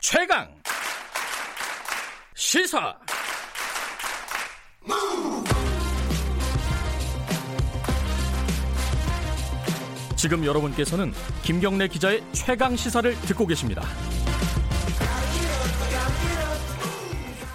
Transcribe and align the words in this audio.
최강 0.00 0.48
시사 2.36 2.96
지금 10.16 10.44
여러분께서는 10.44 11.12
김경래 11.42 11.88
기자의 11.88 12.22
최강 12.32 12.76
시사를 12.76 13.12
듣고 13.22 13.44
계십니다. 13.46 13.82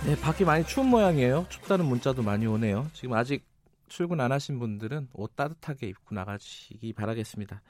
네, 0.06 0.20
밖이 0.20 0.44
많이 0.44 0.66
추운 0.66 0.88
모양이에요. 0.88 1.46
춥다는 1.48 1.86
문자도 1.86 2.24
많이 2.24 2.46
오네요. 2.46 2.90
지금 2.94 3.14
아직 3.14 3.46
출근 3.88 4.20
안 4.20 4.34
하신 4.34 4.60
분들은 4.60 5.10
옷 5.14 5.34
따뜻하게 5.38 5.88
입고 5.88 6.14
나가시기 6.14 6.92
바라겠습니다. 6.92 7.62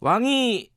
왕이 0.00 0.70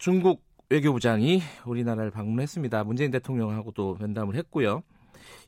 중국 0.00 0.49
외교부장이 0.70 1.42
우리나라를 1.66 2.10
방문했습니다. 2.12 2.84
문재인 2.84 3.10
대통령하고도 3.10 3.96
면담을 4.00 4.36
했고요. 4.36 4.82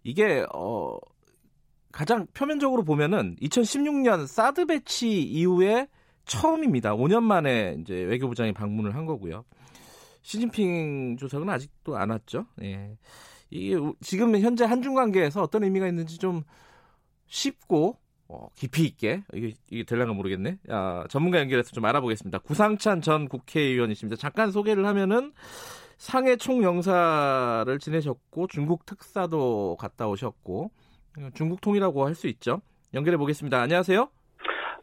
이게 0.02 0.44
어 0.52 0.98
가장 1.92 2.26
표면적으로 2.34 2.82
보면은 2.82 3.36
2016년 3.40 4.26
사드 4.26 4.66
배치 4.66 5.22
이후에 5.22 5.86
처음입니다. 6.24 6.94
5년 6.94 7.22
만에 7.22 7.76
이제 7.80 7.94
외교부장이 7.94 8.52
방문을 8.52 8.94
한 8.96 9.06
거고요. 9.06 9.44
시진핑 10.22 11.16
주석은 11.18 11.48
아직도 11.48 11.96
안 11.96 12.10
왔죠. 12.10 12.46
예. 12.62 12.96
이게 13.50 13.76
지금 14.00 14.36
현재 14.38 14.64
한중 14.64 14.94
관계에서 14.94 15.42
어떤 15.42 15.62
의미가 15.62 15.86
있는지 15.86 16.18
좀 16.18 16.42
쉽고 17.26 17.98
어, 18.32 18.48
깊이 18.54 18.84
있게 18.86 19.22
이게 19.34 19.52
이게 19.70 19.84
될랑가 19.84 20.14
모르겠네. 20.14 20.56
아, 20.70 21.04
전문가 21.10 21.38
연결해서 21.38 21.70
좀 21.72 21.84
알아보겠습니다. 21.84 22.38
구상찬 22.38 23.02
전 23.02 23.28
국회의원이십니다. 23.28 24.18
잠깐 24.18 24.50
소개를 24.50 24.86
하면은 24.86 25.32
상해 25.98 26.36
총영사를 26.36 27.78
지내셨고 27.78 28.46
중국 28.48 28.86
특사도 28.86 29.76
갔다 29.78 30.08
오셨고 30.08 30.70
중국 31.34 31.60
통이라고 31.60 32.06
할 32.06 32.14
수 32.14 32.26
있죠. 32.28 32.62
연결해 32.94 33.18
보겠습니다. 33.18 33.60
안녕하세요. 33.60 34.08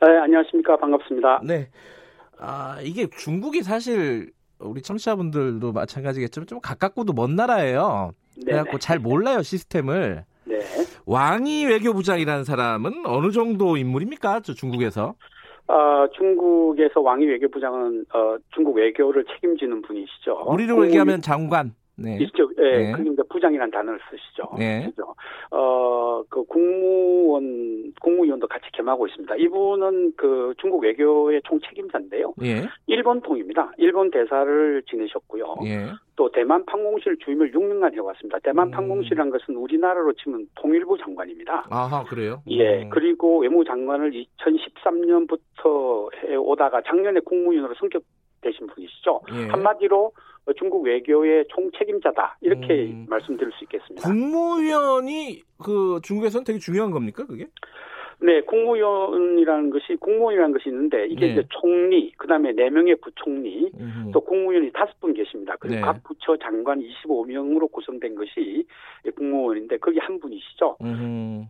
네, 0.02 0.18
안녕하십니까. 0.18 0.78
반갑습니다. 0.78 1.42
네. 1.44 1.70
아, 2.38 2.78
이게 2.84 3.08
중국이 3.10 3.64
사실 3.64 4.32
우리 4.60 4.82
청취자분들도 4.82 5.72
마찬가지겠지만 5.73 6.48
좀 6.48 6.62
가깝고도 6.62 7.14
먼 7.14 7.36
나라예요. 7.36 8.12
그래갖고 8.45 8.78
잘 8.78 9.00
몰라요 9.00 9.42
시스템을. 9.42 10.23
네. 11.10 11.14
왕이 11.14 11.66
외교부장이라는 11.66 12.44
사람은 12.44 13.06
어느 13.06 13.32
정도 13.32 13.78
인물입니까? 13.78 14.42
저 14.42 14.54
중국에서? 14.54 15.16
어, 15.68 16.08
중국에서 16.16 17.02
왕이 17.02 17.26
외교부장은 17.26 18.06
어, 18.14 18.38
중국 18.54 18.76
외교를 18.76 19.26
책임지는 19.26 19.82
분이시죠. 19.82 20.44
우리로 20.48 20.86
얘기하면 20.86 21.22
장관. 21.22 21.74
네. 22.02 22.17
있죠. 22.22 22.50
예, 22.58 22.78
네. 22.78 22.92
그러니까 22.92 23.23
부장이라는 23.30 23.72
단어를 23.72 24.00
쓰시죠. 24.09 24.44
네. 24.58 24.86
그죠. 24.86 25.16
어, 25.52 26.23
그 26.30 26.44
국무원, 26.44 27.94
국무위원도 28.02 28.47
같이 28.47 28.66
겸하고 28.73 29.08
있습니다. 29.08 29.36
이분은 29.36 30.14
그 30.16 30.53
중국 30.59 30.83
외교의 30.83 31.42
총 31.45 31.59
책임자인데요. 31.61 32.33
예. 32.44 32.67
일본 32.88 33.22
통입니다. 33.22 33.72
일본 33.77 34.11
대사를 34.11 34.83
지내셨고요. 34.89 35.55
예. 35.66 35.88
또 36.16 36.30
대만 36.31 36.66
판공실 36.66 37.17
주임을 37.23 37.52
6년간 37.53 37.94
해왔습니다. 37.94 38.39
대만 38.44 38.67
음. 38.67 38.72
판공실이라는 38.72 39.31
것은 39.31 39.55
우리나라로 39.55 40.14
치면 40.14 40.47
통일부 40.55 40.97
장관입니다. 40.97 41.67
아하, 41.70 42.03
그래요? 42.03 42.42
예. 42.47 42.83
음. 42.83 42.89
그리고 42.89 43.39
외무장관을 43.39 44.11
2013년부터 44.39 46.14
해오다가 46.25 46.81
작년에 46.86 47.22
국무위원으로 47.22 47.73
성격 47.75 48.03
되신 48.42 48.68
분이시죠. 48.68 49.22
예. 49.34 49.48
한마디로 49.48 50.12
중국 50.58 50.84
외교의 50.84 51.45
총 51.50 51.70
책임자다 51.78 52.38
이렇게 52.42 52.86
음. 52.86 53.06
말씀드릴 53.09 53.52
수 53.54 53.64
있겠습니다. 53.66 54.09
국무위원이 54.09 55.44
그 55.64 56.00
중국에서는 56.04 56.44
되게 56.44 56.60
중요한 56.60 56.92
겁니까 56.92 57.26
그게? 57.26 57.48
네, 58.22 58.42
국무위원이라는 58.42 59.70
것이 59.70 59.95
국무위원이라는 60.00 60.52
것이 60.54 60.70
있는데 60.70 61.05
이게 61.08 61.27
네. 61.27 61.32
이제 61.33 61.44
총리, 61.50 62.11
그다음에 62.17 62.52
네 62.52 62.70
명의 62.70 62.95
부총리, 62.95 63.72
음흠. 63.80 64.11
또 64.11 64.20
국무위원이 64.20 64.71
다섯 64.73 65.00
분 65.00 65.14
계십니다. 65.14 65.56
그리고 65.60 65.76
네. 65.76 65.82
각 65.82 66.04
부처 66.04 66.36
장관 66.38 66.82
25명으로 66.82 67.71
구성된 67.71 68.16
것이 68.16 68.66
국무원인데 69.16 69.77
거기 69.77 70.00
한 70.00 70.20
분이시죠. 70.20 70.77
음흠. 70.82 71.45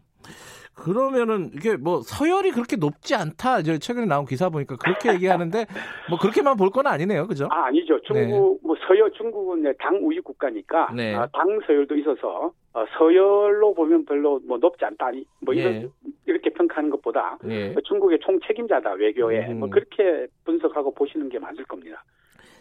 그러면은 0.83 1.51
이게 1.53 1.75
뭐 1.75 2.01
서열이 2.01 2.51
그렇게 2.51 2.75
높지 2.77 3.13
않다. 3.15 3.59
이제 3.59 3.77
최근에 3.77 4.05
나온 4.05 4.25
기사 4.25 4.49
보니까 4.49 4.75
그렇게 4.77 5.13
얘기하는데 5.13 5.65
뭐 6.09 6.17
그렇게만 6.19 6.55
볼 6.57 6.69
건 6.69 6.87
아니네요, 6.87 7.27
그죠? 7.27 7.47
아 7.51 7.65
아니죠. 7.65 7.99
중국 8.03 8.59
뭐 8.63 8.75
서열 8.87 9.11
중국은 9.13 9.63
네, 9.63 9.73
당 9.79 9.97
우위 10.01 10.19
국가니까 10.21 10.91
네. 10.95 11.15
아, 11.15 11.27
당 11.33 11.59
서열도 11.67 11.95
있어서 11.97 12.51
어, 12.73 12.85
서열로 12.97 13.73
보면 13.73 14.05
별로 14.05 14.39
뭐 14.47 14.57
높지 14.57 14.85
않다. 14.85 15.11
이- 15.11 15.25
뭐 15.41 15.53
이런 15.53 15.73
예. 15.73 15.89
이렇게 16.27 16.49
평가하는 16.51 16.89
것보다 16.91 17.37
예. 17.49 17.75
중국의 17.85 18.19
총 18.23 18.39
책임자다 18.47 18.93
외교에 18.93 19.47
음. 19.49 19.59
뭐 19.59 19.69
그렇게 19.69 20.27
분석하고 20.45 20.93
보시는 20.93 21.27
게 21.29 21.39
맞을 21.39 21.63
겁니다. 21.65 22.03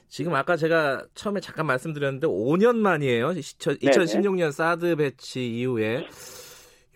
지금 0.09 0.35
아까 0.35 0.57
제가 0.57 1.05
처음에 1.15 1.41
잠깐 1.41 1.67
말씀드렸는데 1.67 2.27
5년 2.27 2.77
만이에요. 2.77 3.29
2016년 3.29 4.51
사드 4.53 4.97
배치 4.97 5.47
이후에 5.59 6.07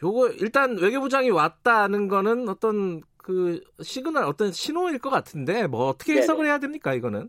요거 0.02 0.30
일단 0.40 0.76
외교부장이 0.78 1.30
왔다는 1.30 2.08
거는 2.08 2.48
어떤 2.48 3.02
그 3.16 3.60
시그널 3.80 4.24
어떤 4.24 4.50
신호일 4.50 4.98
것 4.98 5.10
같은데 5.10 5.66
뭐 5.66 5.86
어떻게 5.86 6.12
네네. 6.12 6.22
해석을 6.22 6.46
해야 6.46 6.58
됩니까 6.58 6.92
이거는? 6.94 7.28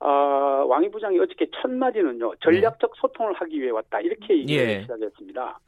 아, 0.00 0.64
왕이 0.66 0.90
부장이 0.90 1.18
어저께 1.18 1.48
첫 1.60 1.70
마디는요, 1.70 2.34
전략적 2.40 2.92
소통을 2.96 3.34
하기 3.34 3.60
위해 3.60 3.70
왔다. 3.70 4.00
이렇게 4.00 4.38
얘기를 4.38 4.66
예. 4.66 4.80
시작했습니다. 4.82 5.58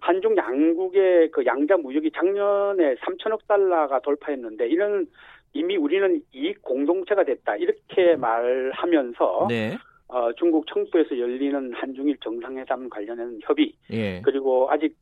한중 0.00 0.36
양국의 0.36 1.30
그 1.30 1.46
양자 1.46 1.76
무역이 1.76 2.10
작년에 2.10 2.96
3천억 2.96 3.46
달러가 3.46 4.00
돌파했는데, 4.00 4.66
이런 4.68 5.06
이미 5.52 5.76
우리는 5.76 6.20
이익 6.32 6.62
공동체가 6.62 7.22
됐다. 7.22 7.56
이렇게 7.56 8.16
말하면서, 8.16 9.44
음. 9.44 9.48
네. 9.48 9.78
어, 10.08 10.32
중국 10.32 10.66
청도에서 10.66 11.18
열리는 11.18 11.72
한중일 11.72 12.16
정상회담 12.22 12.88
관련한 12.88 13.38
협의, 13.42 13.72
예. 13.92 14.20
그리고 14.22 14.68
아직 14.70 14.96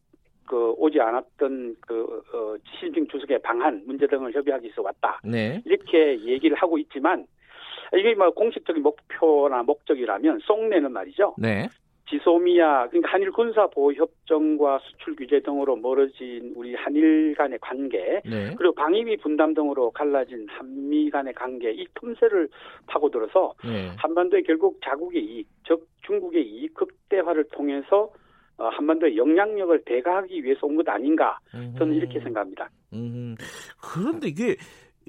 그 0.47 0.73
오지 0.73 1.01
않았던 1.01 1.77
그, 1.81 2.23
어, 2.33 2.57
시진핑 2.75 3.09
주석의 3.09 3.41
방한 3.43 3.83
문제 3.87 4.07
등을 4.07 4.33
협의하기 4.33 4.65
위해서 4.65 4.83
왔다. 4.83 5.21
네. 5.25 5.63
이렇게 5.65 6.21
얘기를 6.21 6.57
하고 6.57 6.79
있지만 6.79 7.27
이게 7.97 8.15
뭐 8.15 8.31
공식적인 8.31 8.83
목표나 8.83 9.63
목적이라면 9.63 10.41
쏙내는 10.41 10.93
말이죠. 10.93 11.35
네. 11.39 11.69
지소미아 12.09 12.89
그러니까 12.89 13.13
한일 13.13 13.31
군사 13.33 13.67
보호 13.67 13.93
협정과 13.93 14.79
수출 14.81 15.17
규제 15.17 15.41
등으로 15.41 15.77
멀어진 15.77 16.53
우리 16.55 16.75
한일 16.75 17.35
간의 17.37 17.59
관계 17.61 18.21
네. 18.25 18.55
그리고 18.57 18.75
방위비 18.75 19.17
분담 19.19 19.55
등으로 19.55 19.91
갈라진 19.91 20.47
한미 20.51 21.09
간의 21.11 21.33
관계 21.33 21.73
이 21.73 21.87
틈새를 21.95 22.49
파고들어서 22.87 23.55
네. 23.65 23.91
한반도에 23.97 24.43
결국 24.43 24.79
자국의 24.85 25.25
이익 25.25 25.49
즉 25.67 25.87
중국의 26.07 26.47
이익 26.47 26.75
극대화를 26.75 27.45
통해서 27.53 28.11
어, 28.57 28.69
한반도의 28.69 29.17
영향력을 29.17 29.83
배가하기 29.85 30.45
위해서 30.45 30.67
온 30.67 30.77
것 30.77 30.89
아닌가 30.89 31.39
저는 31.79 31.95
이렇게 31.95 32.21
생각합니다. 32.21 32.69
음, 32.93 33.35
그런데 33.81 34.29
이게 34.29 34.57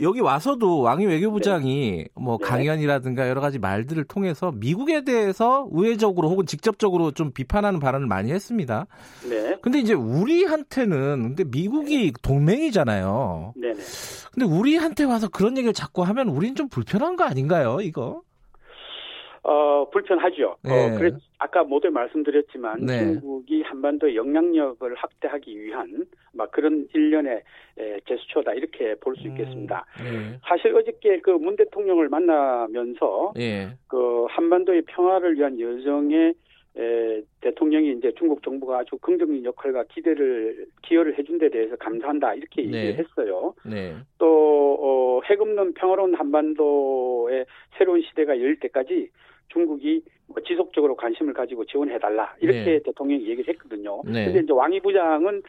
여기 0.02 0.20
와서도 0.20 0.82
왕이 0.82 1.06
외교부장이 1.06 2.06
뭐 2.16 2.38
네. 2.38 2.46
강연이라든가 2.46 3.30
여러 3.30 3.40
가지 3.40 3.60
말들을 3.60 4.04
통해서 4.06 4.52
미국에 4.52 5.06
대해서 5.06 5.66
우회적으로 5.72 6.30
혹은 6.30 6.46
직접적으로 6.46 7.12
좀 7.12 7.32
비판하는 7.32 7.80
발언을 7.80 8.06
많이 8.06 8.32
했습니다. 8.32 8.88
네, 9.30 9.58
근데 9.62 9.80
이제 9.80 9.94
우리한테는 9.94 11.36
근데 11.36 11.44
미국이 11.46 12.12
동맹이잖아요. 12.22 13.54
네, 13.56 13.74
네. 13.74 13.82
근데 14.34 14.46
우리한테 14.46 15.06
와서 15.06 15.30
그런 15.30 15.56
얘기를 15.58 15.72
자꾸 15.72 16.02
하면 16.04 16.28
우리는 16.28 16.56
좀 16.56 16.68
불편한 16.68 17.16
거 17.16 17.24
아닌가요, 17.24 17.78
이거? 17.82 18.22
어, 19.48 19.88
불편하죠. 19.92 20.58
네. 20.64 20.72
어, 20.72 20.98
그래, 20.98 21.12
아까 21.38 21.64
모두 21.64 21.92
말씀드렸지만 21.92 22.80
네. 22.86 22.98
중국이 23.00 23.62
한반도의 23.62 24.16
영향력을 24.16 24.96
확대하기 24.96 25.62
위한 25.62 26.06
막 26.34 26.50
그런 26.52 26.88
일련의 26.94 27.44
에, 27.78 28.00
제스처다 28.08 28.54
이렇게 28.54 28.96
볼 28.96 29.16
수 29.16 29.28
있겠습니다. 29.28 29.86
네. 30.04 30.40
사실 30.48 30.76
어저께 30.76 31.20
그 31.20 31.32
문 31.38 31.56
대통령을 31.58 32.10
만나면서 32.10 33.34
예. 33.38 33.70
그 33.88 34.26
한반도의 34.30 34.82
평화를 34.88 35.38
위한 35.38 35.60
여정에 35.60 36.34
에, 36.78 37.22
대통령이 37.42 37.92
이제 37.92 38.12
중국 38.18 38.42
정부가 38.42 38.80
아주 38.80 38.98
긍정적인 38.98 39.46
역할과 39.46 39.84
기대를 39.90 40.66
기여를 40.82 41.18
해준 41.20 41.38
데 41.38 41.50
대해서 41.50 41.76
감사한다 41.76 42.34
이렇게 42.34 42.64
네. 42.64 42.88
얘기를 42.88 42.98
했어요. 43.06 43.54
네. 43.64 43.94
또 44.18 44.78
어, 44.82 45.22
핵 45.30 45.40
없는 45.40 45.76
평화로운 45.76 46.16
한반도의 46.16 47.46
새로운 47.78 48.02
시대가 48.02 48.34
열릴 48.40 48.60
때까지 48.60 49.10
중국이 49.50 50.02
뭐 50.28 50.38
지속적으로 50.46 50.96
관심을 50.96 51.34
가지고 51.34 51.66
지원해달라 51.66 52.36
이렇게 52.42 52.64
네. 52.64 52.80
대통령이 52.84 53.28
얘기를 53.28 53.54
했거든요. 53.54 54.02
네. 54.06 54.26
근데 54.26 54.40
이제 54.42 54.52
왕이 54.52 54.80
부장은 54.82 55.42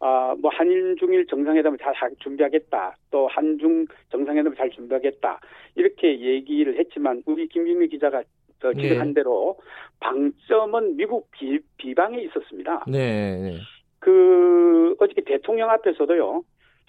아, 0.00 0.34
뭐 0.40 0.50
한일 0.52 0.96
중일 0.98 1.26
정상회담을 1.26 1.78
잘 1.78 1.94
하- 1.94 2.10
준비하겠다. 2.20 2.96
또 3.10 3.28
한중 3.28 3.86
정상회담을 4.10 4.56
잘 4.56 4.68
준비하겠다. 4.70 5.40
이렇게 5.76 6.20
얘기를 6.20 6.78
했지만 6.78 7.22
우리 7.26 7.46
김경미 7.48 7.88
기자가 7.88 8.18
어, 8.64 8.72
지적한 8.72 9.10
예. 9.10 9.14
대로 9.14 9.56
방점은 10.00 10.96
미국 10.96 11.30
비, 11.30 11.58
비방에 11.76 12.18
있었습니다. 12.22 12.84
네. 12.88 13.36
네. 13.40 13.58
그 13.98 14.94
어저께 14.98 15.22
대통령 15.24 15.70
앞에서도요. 15.70 16.42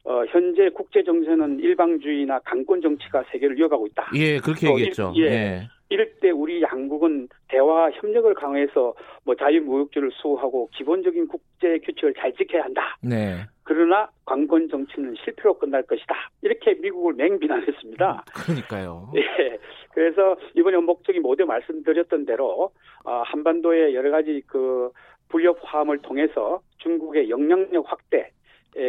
어, 0.07 0.23
현재 0.29 0.69
국제 0.69 1.03
정세는 1.03 1.59
일방주의나 1.59 2.39
강권 2.39 2.81
정치가 2.81 3.23
세계를 3.31 3.57
이어가고 3.59 3.87
있다. 3.87 4.11
예, 4.15 4.37
그렇게 4.37 4.67
어, 4.67 4.71
얘기했죠. 4.71 5.13
일- 5.15 5.25
예. 5.25 5.31
예. 5.31 5.67
이럴 5.89 6.11
때 6.19 6.31
우리 6.31 6.61
양국은 6.61 7.27
대화 7.47 7.89
협력을 7.91 8.33
강화해서 8.33 8.93
뭐 9.23 9.35
자유무역주를 9.35 10.11
수호하고 10.13 10.69
기본적인 10.73 11.27
국제 11.27 11.77
규칙을 11.79 12.13
잘 12.15 12.33
지켜야 12.33 12.63
한다. 12.63 12.97
네. 13.01 13.45
그러나 13.63 14.09
강권 14.25 14.69
정치는 14.69 15.15
실패로 15.23 15.57
끝날 15.57 15.83
것이다. 15.83 16.15
이렇게 16.41 16.73
미국을 16.75 17.13
맹비난했습니다. 17.13 18.25
그러니까요. 18.33 19.11
예. 19.15 19.57
그래서 19.93 20.35
이번에 20.55 20.77
목적이 20.77 21.19
모두 21.19 21.45
말씀드렸던 21.45 22.25
대로 22.25 22.71
어, 23.03 23.21
한반도의 23.25 23.95
여러 23.95 24.11
가지 24.11 24.41
그 24.47 24.91
불협 25.29 25.57
화음을 25.61 25.99
통해서 25.99 26.61
중국의 26.79 27.29
영향력 27.29 27.91
확대 27.91 28.31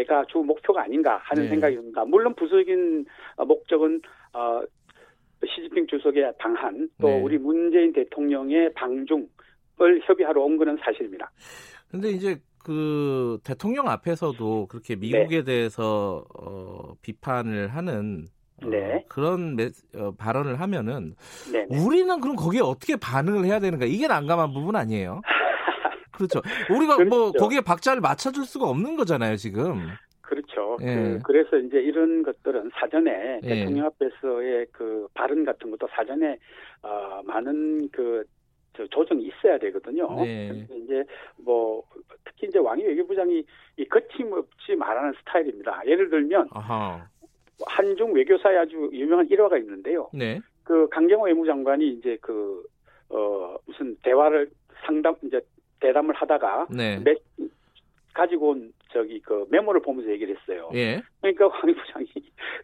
가 0.08 0.24
주 0.24 0.38
목표가 0.38 0.82
아닌가 0.82 1.20
하는 1.22 1.44
네. 1.44 1.48
생각이 1.48 1.76
듭니다. 1.76 2.04
물론 2.04 2.34
부수적인 2.34 3.06
어, 3.36 3.44
목적은 3.44 4.00
어, 4.32 4.62
시진핑 5.44 5.86
주석의 5.88 6.32
방한 6.38 6.88
또 7.00 7.08
네. 7.08 7.20
우리 7.20 7.38
문재인 7.38 7.92
대통령의 7.92 8.72
방중을 8.74 9.26
협의하러 10.06 10.42
온 10.42 10.56
것은 10.56 10.78
사실입니다. 10.82 11.30
근데 11.90 12.10
이제 12.10 12.36
그 12.64 13.38
대통령 13.44 13.88
앞에서도 13.88 14.66
그렇게 14.66 14.96
미국에 14.96 15.44
대해서 15.44 16.24
어, 16.36 16.94
비판을 17.02 17.68
하는 17.68 18.26
어, 18.62 18.68
네. 18.68 19.04
그런 19.08 19.54
메, 19.54 19.70
어, 19.94 20.12
발언을 20.16 20.60
하면은 20.60 21.14
네. 21.52 21.66
우리는 21.70 22.20
그럼 22.20 22.34
거기에 22.34 22.60
어떻게 22.60 22.96
반응을 22.96 23.44
해야 23.44 23.60
되는가 23.60 23.84
이게 23.84 24.08
난감한 24.08 24.52
부분 24.52 24.74
아니에요? 24.74 25.20
그렇죠. 26.10 26.40
우리가 26.70 26.96
뭐 27.04 27.30
그렇죠. 27.30 27.38
거기에 27.38 27.60
박자를 27.60 28.00
맞춰줄 28.00 28.46
수가 28.46 28.66
없는 28.66 28.96
거잖아요 28.96 29.36
지금. 29.36 29.88
그렇죠. 30.76 30.84
예. 30.86 31.18
그, 31.22 31.32
래서 31.32 31.56
이제 31.58 31.78
이런 31.80 32.22
것들은 32.22 32.70
사전에 32.74 33.40
예. 33.42 33.48
대통령 33.48 33.86
앞에서의 33.86 34.66
그 34.72 35.06
발언 35.14 35.44
같은 35.44 35.70
것도 35.70 35.86
사전에 35.90 36.38
어, 36.82 37.22
많은 37.24 37.88
그저 37.90 38.86
조정이 38.90 39.26
있어야 39.26 39.58
되거든요. 39.58 40.08
네. 40.24 40.48
그래서 40.48 40.74
이제 40.74 41.04
뭐 41.36 41.82
특히 42.24 42.48
이제 42.48 42.58
왕이 42.58 42.82
외교부장이 42.82 43.44
이 43.76 43.84
거침없이 43.88 44.74
말하는 44.76 45.12
스타일입니다. 45.20 45.82
예를 45.86 46.10
들면 46.10 46.48
아하. 46.50 47.08
한중 47.66 48.14
외교사의 48.14 48.58
아주 48.58 48.90
유명한 48.92 49.28
일화가 49.28 49.58
있는데요. 49.58 50.08
네. 50.12 50.40
그 50.64 50.88
강경호 50.88 51.26
외무장관이 51.26 51.88
이제 51.88 52.18
그 52.20 52.64
어, 53.08 53.56
무슨 53.66 53.96
대화를 54.02 54.50
상담 54.84 55.14
이제 55.22 55.40
대담을 55.80 56.14
하다가 56.14 56.66
네. 56.70 57.02
몇 58.16 58.22
가지고 58.22 58.48
온 58.50 58.72
저기 58.92 59.20
그 59.20 59.44
메모를 59.50 59.82
보면서 59.82 60.10
얘기를 60.10 60.34
했어요. 60.36 60.70
예. 60.74 61.02
그러니까 61.20 61.48
황 61.48 61.72
부장이 61.74 62.06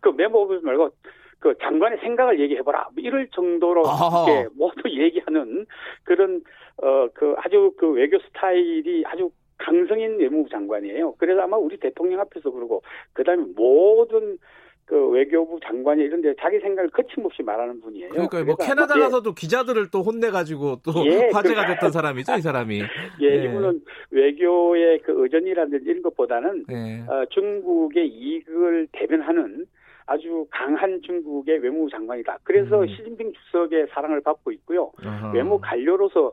그 0.01 0.09
메모 0.09 0.47
보지 0.47 0.65
말고 0.65 0.91
그 1.39 1.55
장관의 1.61 1.99
생각을 1.99 2.41
얘기해보라 2.41 2.89
뭐 2.95 3.05
이럴 3.05 3.29
정도로. 3.29 3.83
이렇게 3.83 4.49
모두 4.57 4.83
얘기하는 4.89 5.67
그런 6.05 6.43
어 6.79 7.09
그 7.15 7.35
아주 7.39 7.75
그 7.77 7.91
외교 7.93 8.19
스타일이 8.19 9.05
아주 9.07 9.31
강성인 9.59 10.19
외무부 10.19 10.49
장관이에요. 10.49 11.15
그래서 11.19 11.43
아마 11.43 11.57
우리 11.57 11.77
대통령 11.77 12.19
앞에서 12.21 12.51
그러고 12.51 12.83
그다음에 13.13 13.45
모든 13.55 14.39
그 14.85 15.09
외교부 15.11 15.59
장관이 15.65 16.03
이런데 16.03 16.35
자기 16.41 16.59
생각을 16.61 16.91
거침없이 16.91 17.43
말하는 17.43 17.81
분이에요. 17.81 18.11
그러니까 18.11 18.43
뭐 18.45 18.57
캐나다 18.57 18.95
아마- 18.95 19.05
가서도 19.05 19.33
기자들을 19.33 19.91
또 19.91 20.03
혼내가지고 20.03 20.81
또 20.85 21.07
예, 21.07 21.31
화제가 21.33 21.67
그- 21.67 21.73
됐던 21.75 21.93
사람이죠 21.93 22.35
이 22.37 22.41
사람이. 22.41 22.81
예, 23.21 23.27
예. 23.27 23.45
이분은 23.45 23.81
외교의 24.11 24.99
그 25.01 25.13
의전이라든지 25.23 25.85
이런 25.89 26.03
것보다는 26.03 26.65
예. 26.71 27.05
어, 27.09 27.25
중국의 27.31 28.09
이익을 28.09 28.89
대변하는 28.93 29.67
아주 30.07 30.47
강한 30.51 31.01
중국의 31.03 31.61
외무부 31.61 31.89
장관이다. 31.89 32.39
그래서 32.43 32.83
음. 32.83 32.89
시진핑 32.89 33.33
주석의 33.33 33.87
사랑을 33.93 34.21
받고 34.21 34.51
있고요. 34.53 34.91
아하. 35.05 35.33
외무 35.33 35.61
관료로서 35.61 36.33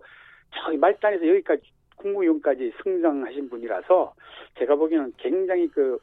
저기 0.66 0.75
말단에서 0.78 1.25
여기까지 1.28 1.62
국무위원까지 1.98 2.74
승장하신 2.84 3.50
분이라서 3.50 4.13
제가 4.57 4.75
보기에는 4.75 5.13
굉장히 5.18 5.68
그 5.68 6.00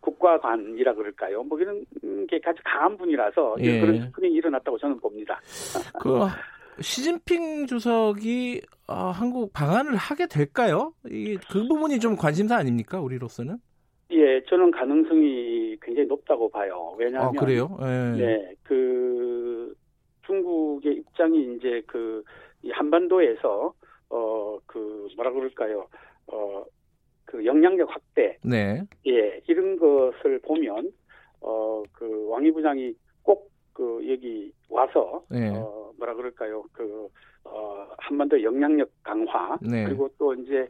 국가관이라 0.00 0.94
그럴까요? 0.94 1.42
뭐 1.44 1.58
이런 1.60 1.84
게 2.28 2.40
아주 2.44 2.60
강한 2.64 2.96
분이라서 2.96 3.56
예. 3.60 3.80
그런 3.80 4.12
분이 4.12 4.28
일어났다고 4.32 4.78
저는 4.78 4.98
봅니다. 5.00 5.40
그 6.00 6.26
시진핑 6.82 7.66
주석이 7.66 8.62
아, 8.86 9.10
한국 9.10 9.52
방한을 9.52 9.96
하게 9.96 10.26
될까요? 10.26 10.92
이그 11.08 11.66
부분이 11.68 12.00
좀 12.00 12.16
관심사 12.16 12.56
아닙니까 12.56 13.00
우리로서는? 13.00 13.56
예, 14.10 14.42
저는 14.48 14.70
가능성이 14.70 15.76
굉장히 15.80 16.06
높다고 16.08 16.48
봐요. 16.50 16.94
왜냐하면 16.98 17.28
아 17.28 17.40
그래요? 17.40 17.76
예. 17.80 18.16
네, 18.20 18.54
그 18.62 19.74
중국의 20.26 20.96
입장이 20.96 21.56
이제 21.56 21.82
그이 21.86 22.70
한반도에서 22.72 23.72
어 24.10 24.58
그 24.66 25.08
뭐라 25.16 25.30
그럴까요? 25.32 25.86
어 26.26 26.64
그 27.34 27.44
영향력 27.44 27.90
확대, 27.90 28.38
네. 28.44 28.80
예, 29.08 29.40
이런 29.48 29.76
것을 29.76 30.38
보면 30.40 30.92
어 31.40 31.82
그 31.92 32.28
왕이 32.30 32.52
부장이 32.52 32.94
꼭 33.24 33.50
그 33.72 34.00
여기 34.08 34.52
와서 34.70 35.24
네. 35.28 35.50
어 35.52 35.90
뭐라 35.98 36.14
그럴까요? 36.14 36.62
그 36.72 37.08
어 37.46 37.86
한반도 37.98 38.42
영향력 38.42 38.88
강화 39.02 39.58
네. 39.60 39.84
그리고 39.84 40.08
또 40.16 40.32
이제 40.32 40.66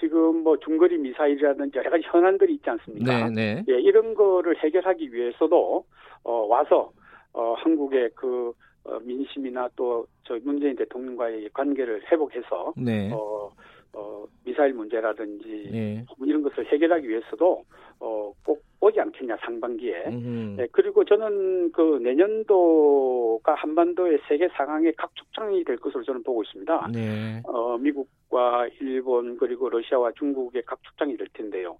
지금 0.00 0.42
뭐 0.42 0.58
중거리 0.58 0.98
미사일이라든지 0.98 1.78
여러 1.78 1.90
가지 1.90 2.02
현안들이 2.06 2.54
있지 2.54 2.68
않습니까? 2.70 3.28
네, 3.28 3.30
네. 3.30 3.64
예, 3.68 3.78
이런 3.80 4.14
거를 4.14 4.56
해결하기 4.56 5.12
위해서도 5.12 5.84
어, 6.24 6.32
와서 6.46 6.90
어, 7.32 7.54
한국의 7.58 8.10
그 8.16 8.52
어, 8.84 8.98
민심이나 9.00 9.68
또 9.76 10.06
저 10.26 10.38
문재인 10.42 10.74
대통령과의 10.76 11.50
관계를 11.52 12.02
회복해서 12.10 12.72
네. 12.76 13.10
어, 13.12 13.50
어, 13.94 14.24
미사일 14.44 14.74
문제라든지 14.74 15.70
예. 15.72 16.04
뭐 16.18 16.26
이런 16.26 16.42
것을 16.42 16.66
해결하기 16.66 17.08
위해서도 17.08 17.64
어, 18.00 18.32
꼭 18.44 18.62
오지 18.80 19.00
않겠냐 19.00 19.38
상반기에. 19.40 20.10
네, 20.56 20.66
그리고 20.72 21.04
저는 21.04 21.72
그 21.72 21.98
내년도가 22.02 23.54
한반도의 23.54 24.18
세계 24.28 24.48
상황의 24.48 24.92
각축장이 24.96 25.64
될 25.64 25.76
것으로 25.78 26.02
저는 26.04 26.22
보고 26.22 26.42
있습니다. 26.42 26.88
네. 26.92 27.42
어, 27.44 27.78
미국과 27.78 28.68
일본 28.80 29.38
그리고 29.38 29.70
러시아와 29.70 30.12
중국의 30.18 30.64
각축장이 30.66 31.16
될 31.16 31.28
텐데요. 31.32 31.78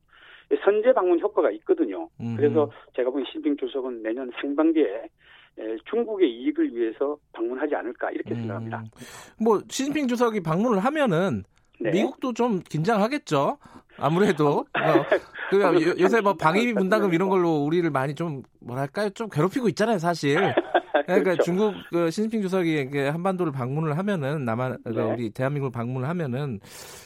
선제 0.65 0.93
방문 0.93 1.21
효과가 1.21 1.51
있거든요. 1.53 2.09
음흠. 2.21 2.37
그래서 2.37 2.71
제가 2.95 3.11
보기엔 3.11 3.27
시진핑 3.27 3.57
주석은 3.57 4.03
내년 4.03 4.31
상반기에 4.41 5.09
에, 5.59 5.77
중국의 5.91 6.31
이익을 6.31 6.75
위해서 6.75 7.17
방문하지 7.33 7.75
않을까 7.75 8.11
이렇게 8.11 8.35
생각합니다. 8.35 8.79
음, 8.79 9.45
뭐 9.45 9.61
시진핑 9.69 10.09
주석이 10.09 10.43
방문을 10.43 10.79
하면은 10.81 11.45
네. 11.81 11.91
미국도 11.91 12.33
좀 12.33 12.61
긴장하겠죠. 12.61 13.59
아무래도 13.99 14.65
어, 14.75 15.05
그 15.51 15.61
요- 15.63 15.95
요새 15.99 16.21
뭐 16.21 16.35
방위비 16.35 16.75
분담금 16.75 17.13
이런 17.15 17.29
걸로 17.29 17.65
우리를 17.65 17.89
많이 17.91 18.15
좀 18.15 18.43
뭐랄까요 18.61 19.11
좀 19.11 19.29
괴롭히고 19.29 19.69
있잖아요 19.71 19.99
사실. 19.99 20.37
그러니까 21.07 21.33
그렇죠. 21.33 21.43
중국 21.43 21.75
그 21.91 22.11
시진핑 22.11 22.41
주석이 22.43 22.89
한반도를 23.11 23.53
방문을 23.53 23.99
하면은 23.99 24.45
남한 24.45 24.79
그 24.85 24.89
네. 24.91 25.03
우리 25.03 25.31
대한민국을 25.31 25.71
방문을 25.73 26.09
하면은 26.09 26.61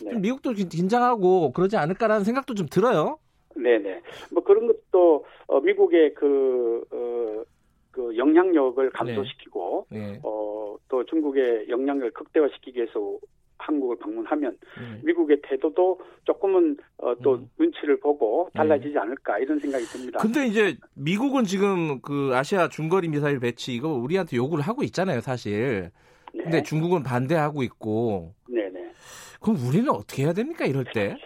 네. 0.04 0.10
좀 0.10 0.20
미국도 0.20 0.52
긴- 0.52 0.68
긴장하고 0.68 1.52
그러지 1.52 1.76
않을까라는 1.76 2.24
생각도 2.24 2.54
좀 2.54 2.66
들어요. 2.68 3.18
네네. 3.56 4.00
뭐 4.32 4.44
그런 4.44 4.68
것도 4.68 5.24
어, 5.48 5.60
미국의 5.60 6.14
그, 6.14 6.84
어, 6.92 7.42
그 7.90 8.16
영향력을 8.16 8.88
감소시키고 8.90 9.86
예. 9.94 10.20
어, 10.22 10.76
또 10.88 11.04
중국의 11.04 11.68
영향력을 11.68 12.12
극대화시키기 12.12 12.78
위해서 12.78 13.18
한국을 13.58 13.96
방문하면 13.98 14.56
예. 14.80 15.06
미국의 15.06 15.40
태도도 15.42 16.00
조금은 16.24 16.76
어, 16.98 17.14
또 17.22 17.34
음. 17.34 17.50
눈치를 17.58 18.00
보고 18.00 18.48
달라지지 18.54 18.96
않을까 18.96 19.38
이런 19.38 19.58
생각이 19.58 19.84
듭니다. 19.84 20.18
근데 20.20 20.46
이제 20.46 20.76
미국은 20.94 21.44
지금 21.44 22.00
그 22.00 22.32
아시아 22.34 22.68
중거리 22.68 23.08
미사일 23.08 23.40
배치 23.40 23.74
이거 23.74 23.88
우리한테 23.88 24.36
요구를 24.36 24.64
하고 24.64 24.82
있잖아요, 24.84 25.20
사실. 25.20 25.90
네. 26.32 26.42
근데 26.44 26.62
중국은 26.62 27.02
반대하고 27.02 27.62
있고. 27.62 28.34
네 28.48 28.68
네. 28.70 28.90
그럼 29.40 29.56
우리는 29.68 29.88
어떻게 29.90 30.24
해야 30.24 30.32
됩니까, 30.32 30.64
이럴 30.64 30.84
때? 30.92 31.16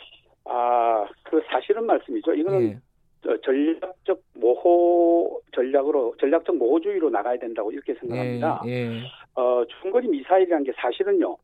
아, 0.45 1.07
그 1.25 1.41
사실은 1.51 1.87
말씀이죠. 1.87 2.35
이거는 2.35 2.63
예. 2.63 2.79
저 3.23 3.41
전략적 3.41 4.21
모호 4.35 5.41
전략으로 5.55 6.15
전략적 6.19 6.57
모호주의로 6.57 7.09
나가야 7.11 7.39
된다고 7.39 7.71
이렇게 7.71 7.95
생각합니다. 7.95 8.63
예, 8.67 8.71
예. 8.71 9.03
어, 9.35 9.65
중거리 9.81 10.09
미사일이라는 10.09 10.65
게 10.65 10.73
사실은요. 10.77 11.37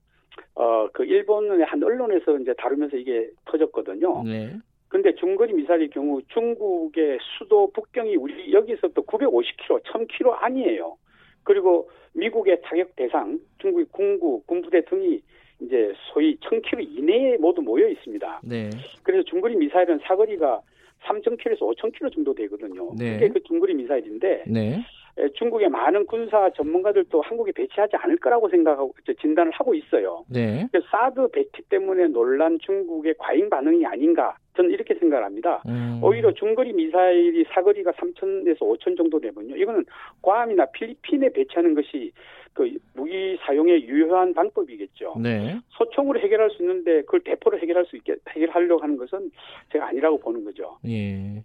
어, 0.54 0.88
그 0.92 1.04
일본의 1.04 1.64
한 1.64 1.82
언론에서 1.82 2.38
이제 2.38 2.52
다루면서 2.58 2.96
이게 2.96 3.28
터졌거든요. 3.44 4.22
네. 4.24 4.52
근데 4.88 5.14
중거리 5.14 5.52
미사일의 5.52 5.90
경우 5.90 6.20
중국의 6.28 7.18
수도 7.38 7.70
북경이 7.72 8.16
우리 8.16 8.52
여기서부터 8.52 9.02
950km, 9.02 9.82
1000km 9.84 10.36
아니에요. 10.40 10.96
그리고 11.44 11.90
미국의 12.14 12.60
타격 12.62 12.96
대상, 12.96 13.38
중국의 13.58 13.86
군구, 13.92 14.42
군부대 14.46 14.84
등이 14.86 15.20
이제 15.60 15.92
소위 16.12 16.36
1000km 16.36 16.96
이내에 16.96 17.36
모두 17.36 17.60
모여 17.60 17.88
있습니다. 17.88 18.40
네. 18.44 18.70
그래서 19.02 19.24
중거리 19.24 19.56
미사일은 19.56 19.98
사거리가 20.02 20.60
3,000km에서 21.04 21.60
5,000km 21.60 22.12
정도 22.12 22.34
되거든요. 22.34 22.92
네. 22.96 23.18
그게 23.18 23.28
그 23.28 23.42
중거리 23.44 23.74
미사일인데 23.74 24.44
네. 24.46 24.80
에, 25.18 25.28
중국의 25.30 25.68
많은 25.68 26.06
군사 26.06 26.50
전문가들도 26.50 27.20
한국에 27.22 27.52
배치하지 27.52 27.96
않을 27.96 28.16
거라고 28.18 28.48
생각하고 28.48 28.92
진단을 29.20 29.52
하고 29.52 29.74
있어요. 29.74 30.24
네. 30.28 30.68
사드 30.90 31.28
배치 31.32 31.62
때문에 31.68 32.06
놀란 32.06 32.58
중국의 32.60 33.14
과잉 33.18 33.50
반응이 33.50 33.84
아닌가 33.84 34.36
저는 34.56 34.70
이렇게 34.70 34.94
생각을 34.94 35.24
합니다. 35.24 35.62
음. 35.68 36.00
오히려 36.02 36.32
중거리 36.32 36.72
미사일이 36.72 37.44
사거리가 37.52 37.92
3,000에서 37.92 38.62
5,000 38.62 38.96
정도 38.96 39.20
되면요. 39.20 39.56
이거는 39.56 39.84
괌이나 40.22 40.66
필리핀에 40.66 41.30
배치하는 41.30 41.74
것이 41.74 42.12
그 42.58 42.68
무기 42.92 43.38
사용의 43.46 43.84
유효한 43.84 44.34
방법이겠죠. 44.34 45.14
네. 45.22 45.60
소총으로 45.68 46.18
해결할 46.18 46.50
수 46.50 46.60
있는데 46.64 47.02
그걸 47.02 47.20
대포로 47.20 47.56
해결할 47.56 47.86
수 47.86 47.94
있게 47.94 48.16
해결하려고 48.30 48.82
하는 48.82 48.96
것은 48.96 49.30
제가 49.72 49.86
아니라고 49.86 50.18
보는 50.18 50.44
거죠. 50.44 50.76
예. 50.88 51.44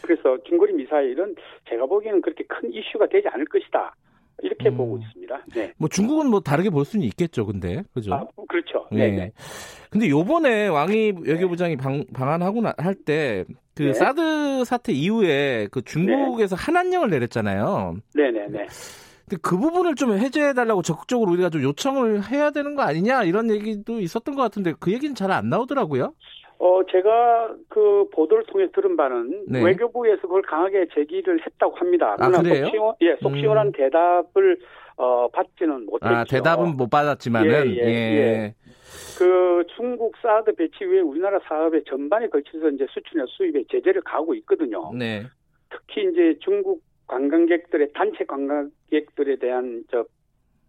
그래서 0.00 0.40
중거리 0.44 0.72
미사일은 0.74 1.34
제가 1.68 1.86
보기에는 1.86 2.20
그렇게 2.20 2.44
큰 2.44 2.72
이슈가 2.72 3.08
되지 3.08 3.26
않을 3.26 3.46
것이다. 3.46 3.96
이렇게 4.42 4.68
음. 4.68 4.76
보고 4.76 4.98
있습니다. 4.98 5.44
네. 5.56 5.72
뭐 5.76 5.88
중국은 5.88 6.30
뭐 6.30 6.38
다르게 6.38 6.70
볼 6.70 6.84
수는 6.84 7.04
있겠죠, 7.06 7.46
근데 7.46 7.82
그죠? 7.92 8.14
아, 8.14 8.24
그렇죠. 8.48 8.86
예. 8.92 8.96
네. 8.96 9.10
네. 9.10 9.32
근데 9.90 10.08
요번에 10.08 10.68
왕이 10.68 11.14
외교부장이 11.24 11.76
방, 11.76 12.04
방한하고 12.14 12.62
할 12.78 12.94
때그 12.94 13.82
네. 13.82 13.92
사드 13.92 14.64
사태 14.64 14.92
이후에 14.92 15.66
그 15.72 15.82
중국에서 15.82 16.54
한한령을 16.54 17.10
내렸잖아요. 17.10 17.96
네, 18.14 18.30
네, 18.30 18.46
네. 18.48 18.66
근데 19.28 19.40
그 19.42 19.58
부분을 19.58 19.94
좀 19.94 20.12
해제해달라고 20.12 20.82
적극적으로 20.82 21.32
우리가 21.32 21.48
좀 21.50 21.62
요청을 21.62 22.30
해야 22.30 22.50
되는 22.50 22.74
거 22.74 22.82
아니냐 22.82 23.24
이런 23.24 23.50
얘기도 23.50 24.00
있었던 24.00 24.34
것 24.34 24.42
같은데 24.42 24.74
그 24.78 24.92
얘기는 24.92 25.14
잘 25.14 25.30
안 25.30 25.48
나오더라고요. 25.48 26.14
어, 26.58 26.80
제가 26.90 27.54
그 27.68 28.08
보도를 28.12 28.44
통해 28.46 28.68
들은 28.72 28.96
바는 28.96 29.46
네. 29.48 29.64
외교부에서 29.64 30.22
그걸 30.22 30.42
강하게 30.42 30.86
제기를 30.94 31.40
했다고 31.44 31.74
합니다. 31.76 32.16
아, 32.18 32.30
그래요? 32.30 32.66
속 32.66 32.70
시원, 32.70 32.94
예, 33.00 33.16
속 33.20 33.36
시원한 33.36 33.68
음. 33.68 33.72
대답을 33.72 34.58
어, 34.96 35.28
받지는 35.28 35.86
못했죠. 35.86 36.14
아 36.14 36.24
대답은 36.24 36.76
못 36.76 36.88
받았지만은 36.88 37.50
예, 37.76 37.80
예, 37.80 37.86
예. 37.86 38.54
그 39.18 39.64
중국 39.74 40.14
사드 40.22 40.54
배치 40.54 40.84
후에 40.84 41.00
우리나라 41.00 41.40
사업의 41.48 41.82
전반에 41.88 42.28
걸쳐서 42.28 42.68
이제 42.70 42.86
수출이나 42.90 43.24
수입에 43.28 43.64
제재를 43.70 44.02
가하고 44.02 44.34
있거든요. 44.36 44.92
네. 44.96 45.24
특히 45.70 46.08
이제 46.12 46.38
중국 46.40 46.80
관광객들의 47.06 47.92
단체 47.94 48.24
관광객들에 48.24 49.36
대한 49.36 49.84
저 49.90 50.04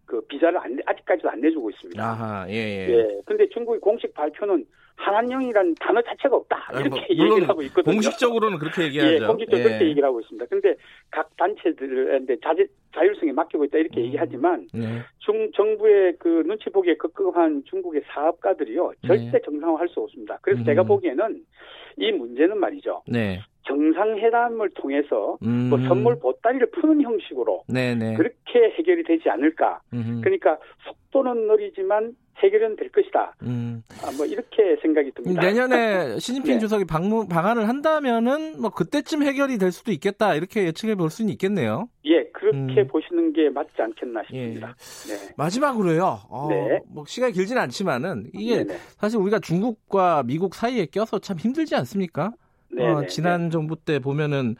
그 0.06 0.20
비자를 0.22 0.58
안, 0.58 0.78
아직까지도 0.86 1.28
안 1.28 1.40
내주고 1.40 1.68
있습니다. 1.70 2.02
아하 2.02 2.46
예 2.48 2.54
예. 2.54 2.88
예. 2.88 3.20
근데 3.26 3.48
중국의 3.48 3.80
공식 3.80 4.14
발표는 4.14 4.64
한한령이라는 4.94 5.74
단어 5.78 6.00
자체가 6.00 6.36
없다. 6.36 6.68
아, 6.68 6.80
이렇게 6.80 6.88
뭐, 6.88 6.98
얘기를 7.10 7.48
하고 7.48 7.62
있거든요. 7.62 7.92
공식적으로는 7.92 8.58
그렇게 8.58 8.84
얘기하죠. 8.84 9.12
예, 9.12 9.18
공식적으로 9.26 9.68
그렇게 9.68 9.88
얘기를 9.88 10.08
하고 10.08 10.20
있습니다. 10.20 10.46
근데 10.46 10.74
각 11.10 11.36
단체들한테 11.36 12.36
자제, 12.42 12.66
자율성에 12.94 13.32
맡기고 13.32 13.64
있다 13.66 13.78
이렇게 13.78 14.00
음. 14.00 14.06
얘기하지만 14.06 14.68
네. 14.72 15.02
중 15.18 15.50
정부의 15.54 16.14
그 16.18 16.44
눈치 16.46 16.70
보기에 16.70 16.94
급급한 16.94 17.62
중국의 17.66 18.04
사업가들이요 18.06 18.92
절대 19.06 19.32
네. 19.32 19.40
정상화할 19.44 19.88
수 19.88 20.00
없습니다. 20.00 20.38
그래서 20.40 20.62
음. 20.62 20.64
제가 20.64 20.84
보기에는 20.84 21.44
이 21.98 22.12
문제는 22.12 22.58
말이죠 22.58 23.02
네. 23.08 23.40
정상회담을 23.66 24.70
통해서 24.70 25.38
음. 25.42 25.68
뭐 25.70 25.78
선물 25.88 26.18
보따리를 26.18 26.70
푸는 26.70 27.02
형식으로 27.02 27.64
네네. 27.68 28.14
그렇게 28.14 28.70
해결이 28.78 29.04
되지 29.04 29.28
않을까. 29.28 29.80
음흠. 29.92 30.20
그러니까 30.22 30.58
속도는 30.84 31.48
느리지만 31.48 32.14
해결은 32.38 32.76
될 32.76 32.90
것이다. 32.90 33.34
음. 33.42 33.82
아, 34.04 34.10
뭐 34.16 34.26
이렇게 34.26 34.76
생각이 34.82 35.10
듭니다. 35.12 35.40
내년에 35.40 36.18
시진핑 36.20 36.54
네. 36.54 36.58
주석이 36.58 36.84
방문 36.84 37.28
방한을 37.28 37.68
한다면은 37.68 38.60
뭐 38.60 38.70
그때쯤 38.70 39.22
해결이 39.22 39.58
될 39.58 39.72
수도 39.72 39.90
있겠다 39.90 40.34
이렇게 40.34 40.64
예측해 40.64 40.94
볼 40.94 41.10
수는 41.10 41.30
있겠네요. 41.32 41.88
예, 42.04 42.25
그렇게 42.50 42.80
음. 42.82 42.86
보시는 42.86 43.32
게 43.32 43.50
맞지 43.50 43.70
않겠나 43.78 44.20
예. 44.20 44.24
싶습니다. 44.26 44.76
네. 45.08 45.34
마지막으로요. 45.36 46.20
어, 46.28 46.48
네. 46.48 46.80
뭐 46.88 47.04
시간이 47.06 47.32
길지는 47.32 47.60
않지만은 47.62 48.30
이게 48.34 48.58
네네. 48.64 48.78
사실 48.98 49.18
우리가 49.18 49.40
중국과 49.40 50.22
미국 50.24 50.54
사이에 50.54 50.86
껴서 50.86 51.18
참 51.18 51.38
힘들지 51.38 51.74
않습니까? 51.74 52.32
어, 52.78 53.06
지난 53.08 53.50
정부 53.50 53.74
때 53.76 53.98
보면은 53.98 54.56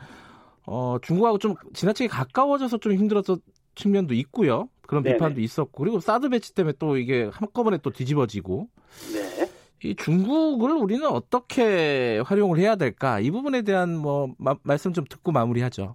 어, 0.67 0.97
중국하고 1.03 1.39
좀 1.39 1.55
지나치게 1.75 2.09
가까워져서 2.09 2.79
좀 2.79 2.93
힘들었던 2.95 3.39
측면도 3.75 4.15
있고요. 4.15 4.69
그런 4.87 5.03
네네. 5.03 5.17
비판도 5.17 5.41
있었고 5.41 5.83
그리고 5.83 6.01
사드 6.01 6.29
배치 6.31 6.55
때문에 6.55 6.75
또 6.79 6.97
이게 6.97 7.29
한꺼번에 7.33 7.79
또 7.79 7.91
뒤집어지고 7.91 8.69
네. 9.13 9.51
이 9.83 9.95
중국을 9.95 10.71
우리는 10.73 11.07
어떻게 11.07 12.21
활용을 12.25 12.59
해야 12.59 12.77
될까 12.77 13.21
이 13.21 13.31
부분에 13.31 13.63
대한 13.63 13.97
뭐 13.97 14.33
마- 14.39 14.57
말씀 14.63 14.93
좀 14.93 15.05
듣고 15.05 15.33
마무리하죠. 15.33 15.95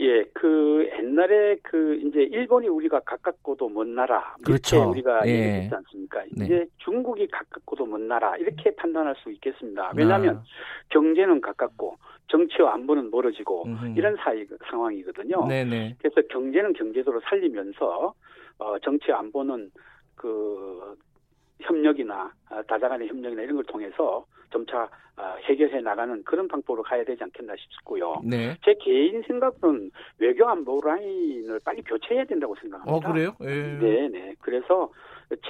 예, 0.00 0.24
그 0.32 0.88
옛날에 0.98 1.56
그 1.62 1.94
이제 1.96 2.22
일본이 2.22 2.68
우리가 2.68 3.00
가깝고도 3.00 3.68
먼 3.68 3.94
나라 3.94 4.34
그렇죠. 4.42 4.88
우리가 4.90 5.26
예. 5.26 5.30
얘기했지 5.30 5.74
않습니까? 5.74 6.24
네. 6.32 6.46
이제 6.46 6.66
중국이 6.78 7.26
가깝고도 7.26 7.84
먼 7.84 8.08
나라 8.08 8.34
이렇게 8.38 8.74
판단할 8.74 9.14
수 9.22 9.30
있겠습니다. 9.30 9.92
왜냐하면 9.94 10.36
아, 10.36 10.42
경제는 10.88 11.42
가깝고 11.42 11.96
정치와 12.28 12.74
안보는 12.74 13.10
멀어지고 13.10 13.64
음흠. 13.66 13.98
이런 13.98 14.16
사이 14.16 14.46
상황이거든요. 14.70 15.46
네네. 15.46 15.96
그래서 15.98 16.22
경제는 16.28 16.72
경제대로 16.72 17.20
살리면서 17.20 18.14
어, 18.58 18.78
정치 18.78 19.12
안보는 19.12 19.70
그 20.14 20.96
협력이나 21.62 22.32
아, 22.48 22.62
다자 22.62 22.88
간의 22.88 23.08
협력이나 23.08 23.42
이런 23.42 23.56
걸 23.56 23.64
통해서 23.64 24.24
점차 24.52 24.88
아, 25.16 25.36
해결해 25.44 25.80
나가는 25.80 26.22
그런 26.24 26.48
방법으로 26.48 26.82
가야 26.82 27.04
되지 27.04 27.22
않겠나 27.22 27.54
싶고요. 27.58 28.20
네. 28.24 28.56
제 28.64 28.74
개인 28.82 29.22
생각은 29.26 29.90
외교 30.18 30.48
안보 30.48 30.80
라인을 30.84 31.60
빨리 31.64 31.82
교체해야 31.82 32.24
된다고 32.24 32.54
생각합니다. 32.60 33.08
어 33.08 33.12
그래요? 33.12 33.34
예. 33.42 33.78
네, 33.78 34.08
네. 34.08 34.34
그래서 34.40 34.90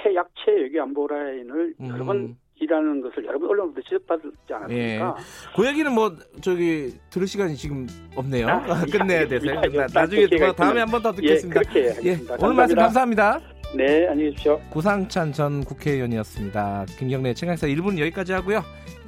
최약체 0.03 0.51
외교 0.51 0.81
안보 0.81 1.07
라인을 1.07 1.73
음. 1.79 1.87
여러 1.87 2.05
번 2.05 2.35
일하는 2.55 3.01
것을 3.01 3.25
여러 3.25 3.39
분 3.39 3.49
언론부터 3.49 3.81
지적받지 3.81 4.27
않았습니까? 4.53 5.15
그 5.55 5.65
얘기는 5.67 5.91
뭐 5.91 6.11
저기 6.41 6.93
들을 7.09 7.25
시간이 7.25 7.55
지금 7.55 7.87
없네요. 8.15 8.47
아, 8.47 8.59
끝내야 8.91 9.27
돼서 9.27 9.49
알겠습니다. 9.49 9.87
끝나- 9.87 10.01
나중에 10.01 10.27
뭐 10.37 10.51
다음에. 10.53 10.79
한 10.81 10.89
번더 10.89 11.09
예, 11.09 11.15
듣겠습니다. 11.15 11.59
그렇게 11.61 11.79
예, 11.85 11.89
하겠습니다. 11.89 12.35
오늘 12.39 12.55
말씀 12.55 12.75
감사합니다. 12.75 13.39
네, 13.73 14.05
안녕히 14.07 14.31
계십시오. 14.31 14.59
구상찬 14.69 15.31
전 15.31 15.63
국회의원이었습니다. 15.63 16.85
김경래 16.99 17.33
최강사 17.33 17.67
1분 17.67 17.97
여기까지 17.99 18.33
하고요. 18.33 18.63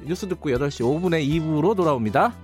뉴스 0.06 0.26
듣고 0.26 0.50
8시 0.50 0.80
5분에 0.82 1.26
2부로 1.28 1.76
돌아옵니다. 1.76 2.34